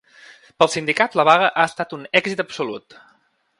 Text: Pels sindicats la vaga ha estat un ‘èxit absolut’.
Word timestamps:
Pels 0.61 0.73
sindicats 0.77 1.19
la 1.21 1.27
vaga 1.29 1.51
ha 1.63 1.67
estat 1.73 1.95
un 1.99 2.09
‘èxit 2.23 2.43
absolut’. 2.47 3.01